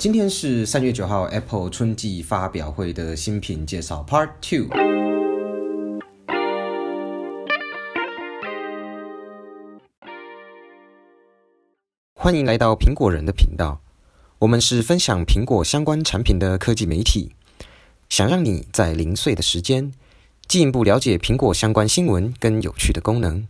[0.00, 4.68] 今天是三月九号，Apple 春季发表会的新品介绍 Part Two。
[12.14, 13.80] 欢迎来到苹果人的频道，
[14.38, 17.34] 我们是分享苹果相关产品的科技媒体，
[18.08, 19.92] 想让你在零碎的时间
[20.46, 23.48] 进一步了解苹果相关新闻跟有趣的功能。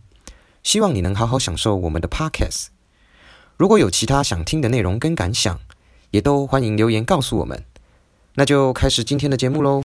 [0.63, 2.69] 希望你能好好享受我们的 Podcast。
[3.55, 5.59] 如果有其他想听的内容跟感想，
[6.11, 7.63] 也都欢迎留言告诉我们，
[8.33, 9.83] 那就开始今天的节目喽。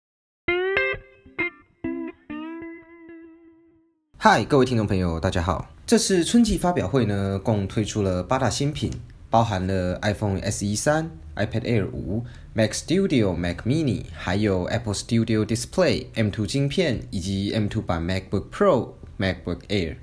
[4.17, 5.71] 嗨，各位听众朋友，大家好。
[5.87, 8.91] 这次春季发表会呢，共推出了八大新品，
[9.29, 12.25] 包含了 iPhone SE 三、iPad Air 五、
[12.55, 19.97] Mac Studio、Mac Mini，还有 Apple Studio Display M2 晶片以及 M2 版 MacBook Pro、MacBook Air。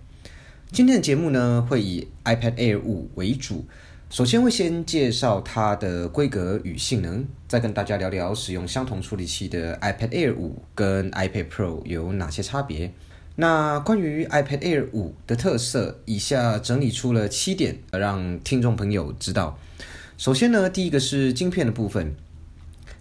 [0.71, 3.65] 今天的节目呢，会以 iPad Air 五为主。
[4.13, 12.93] 首先会先介绍它的规格与性能，再跟大家聊聊使用相同处理器的 iPad Air 五跟 iPad Pro 有哪些差别。
[13.37, 19.57] 那关于 iPad Air 五的特色，以下整理出了七点，让听众朋友知道。
[20.15, 22.13] 首先呢，第一个是晶片的部分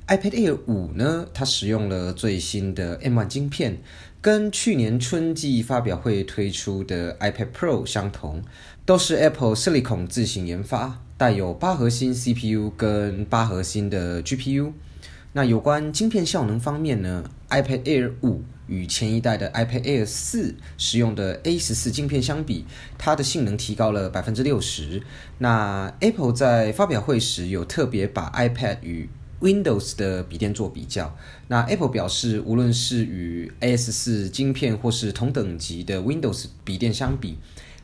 [0.06, 3.77] ，iPad Air 五呢，它使用了最新的 M1 晶片，
[4.23, 8.42] 跟去年春季发表会推出的 iPad Pro 相同。
[8.84, 14.73] 都是 Apple Silicon 自行研发，带有八核心 CPU 跟八核心的 GPU。
[15.34, 22.64] 那有关晶片效能方面呢？iPad Air 五与前一代的 iPad Air 四使用的 A 十四晶片相比，
[22.98, 25.01] 它的性能提高了百分之六十。
[25.39, 29.09] 那 Apple 在发表会时有特别把 iPad 与
[29.43, 31.15] Windows 的笔电做比较。
[31.48, 37.37] 那 Apple 表示，无论是与 A 十四晶片或是同等级的 Windows 笔电相比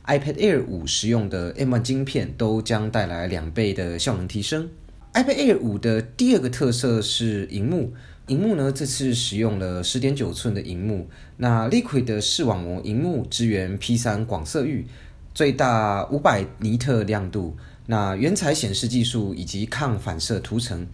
[0.06, 4.68] ，iPad Air 五使用的 M1 晶片都将带来两倍的效能提升。
[5.14, 7.92] iPad Air 五的第二个特色是荧幕，
[8.28, 14.86] 荧幕呢这次使用了十点九寸的荧幕，那 Liquid 的视网膜荧幕支援 P 三广色域，
[15.34, 20.86] 最大五百尼特亮度，那原彩显示技术以及抗反射涂层，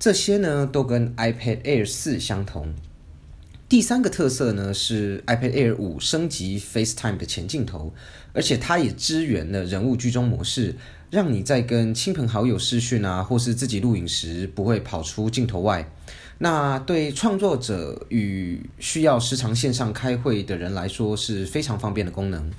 [0.00, 2.72] 这些呢都跟 iPad Air 四相同。
[3.68, 7.92] 第三个特色呢是 iPad Air 五升级 FaceTime 的前镜头，
[8.32, 10.74] 而且它也支援了人物居中模式，
[11.10, 15.86] 让你在跟亲朋好友视讯啊，或是自己录影时不会跑出镜头外。
[16.38, 22.50] 那对创作者与需要时常线上开会的人来说是非常方便的功能。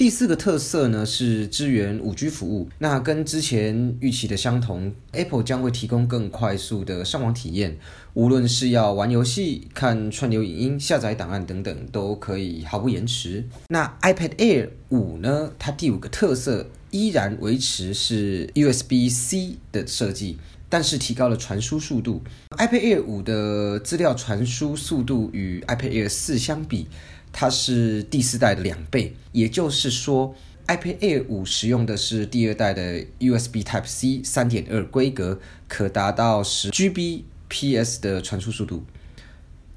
[0.00, 7.76] 第四个特色呢是支援五 G 服务，那跟之前预期的相同，Apple 将会提供更快速的上网体验，
[8.14, 13.44] 无论是要玩游戏、看串流影音、下载档案等等，都可以毫不延迟。
[13.68, 15.52] 那 iPad Air 五呢？
[15.58, 20.38] 它第五个特色依然维持是 USB-C 的设计，
[20.70, 22.22] 但是提高了传输速度。
[22.56, 26.86] iPad Air 五的资料传输速度与 iPad Air 四相比。
[27.32, 30.34] 它是第四代的两倍，也就是说
[30.66, 38.84] ，iPad Air 五使用的是第二代的 USB Type C 三点二规格，可达到十 Gbps 的传输速度。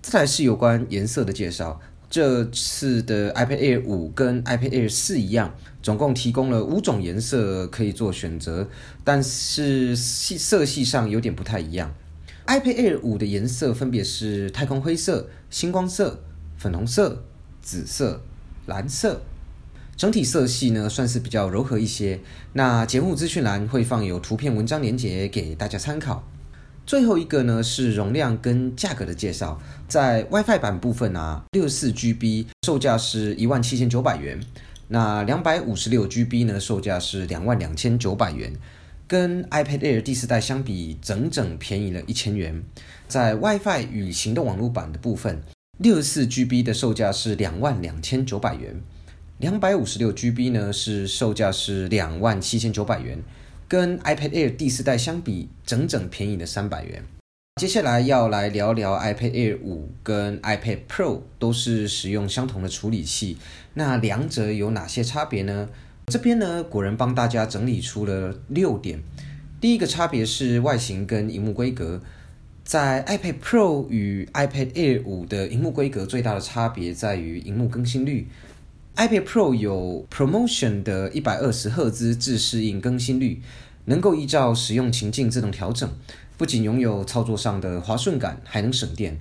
[0.02, 8.68] 再来是有关颜色的介绍，这次的 iPad Air 五跟 iPad Air 四一样，总共提供了五种颜色可以做选择，
[9.04, 11.94] 但是系色系上有点不太一样。
[12.48, 16.22] iPad Air 五的颜色分别是太空灰色、星光色、
[16.58, 17.24] 粉红色。
[17.64, 18.22] 紫色、
[18.68, 19.22] 蓝色，
[19.96, 22.20] 整体色系呢算是比较柔和一些。
[22.52, 26.24] 那节目资讯栏会放有图片、文章连接给大家参考。
[26.86, 29.58] 最后一个呢是容量跟价格的介绍，
[29.88, 34.38] 在 WiFi 版部分啊，六十四 GB 售价是一万七千九百元，
[34.90, 38.54] 那两百五十六 GB 呢售价是两万两千九百元，
[39.08, 42.62] 跟 iPad Air 第四代相比，整整便宜了一千元。
[43.08, 45.42] 在 WiFi 与行动网络版的部分。
[45.80, 48.80] 六十四 GB 的售价是两万两千九百元，
[49.40, 53.18] 两百五十六 GB 呢是售价是两万七千九百元，
[53.68, 57.04] 跟 iPad Air 第四代相比，整整便宜了三百元。
[57.60, 63.38] 接下来要来聊聊 iPad Air 五跟 iPad Pro 都是使用相同的处理器，
[63.74, 65.70] 那两者有哪些差别呢？
[66.06, 69.02] 这边呢，果然帮大家整理出了六点。
[69.60, 72.00] 第一个差别是外形跟荧幕规格。
[72.64, 78.28] 在 iPad Pro 与 iPad Air 五的荧幕规格最大的差别在于荧幕更新率。
[78.96, 83.42] iPad Pro 有 Promotion 的一百二十赫兹自适应更新率，
[83.86, 85.90] 能够依照使用情境自动调整，
[86.38, 89.20] 不仅拥有操作上的滑顺感，还能省电。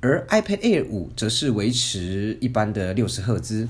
[0.00, 3.68] 而 iPad Air 五则是维持一般的六十赫兹。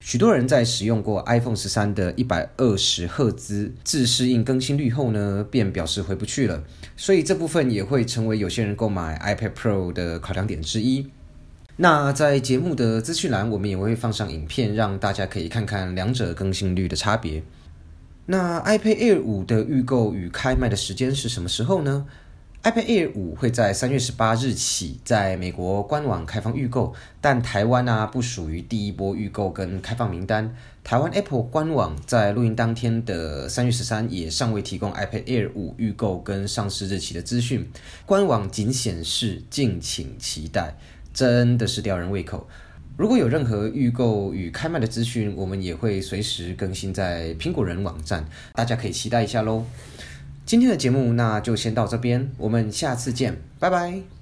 [0.00, 6.64] 许多人在使用过 iPhone 十三的一百二十赫兹自适应更新率后呢，便表示回不去了。
[6.96, 11.06] 所以这部分也会成为有些人购买 iPad Pro 的考量点之一。
[11.76, 17.42] 那在节目的资讯栏，我们也会放上影片，让大家可以看看两者更新率的差别。
[18.26, 22.06] 那 iPad Air 五的预购与开卖的时间是什么时候呢
[22.62, 30.54] ？iPad Air 五会在三月十八日起在美国官网开放预购，但台湾啊不属于第一波预购跟开放名单。
[30.84, 37.66] 台湾 Apple 官网在录音当天的三月十三也尚未提供 iPad Air 五预购跟上市日期的资讯，
[38.04, 40.74] 官网仅显示敬请期待，
[41.14, 42.46] 真的是吊人胃口。
[42.96, 49.64] 如果有任何预购与开卖的资讯，我们也会随时更新在苹果人网站，大家可以期待一下喽。
[50.44, 54.19] 今天的节目那就先到这边，我们下次见，拜拜。